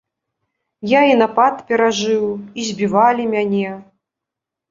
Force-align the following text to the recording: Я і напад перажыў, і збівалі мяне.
Я 0.91 1.01
і 1.09 1.17
напад 1.23 1.55
перажыў, 1.69 2.25
і 2.61 2.65
збівалі 2.69 3.23
мяне. 3.35 3.69